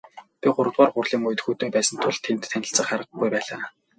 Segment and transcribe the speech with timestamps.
[0.41, 3.61] Би гуравдугаар хурлын үед хөдөө байсан тул тэнд танилцах аргагүй байлаа.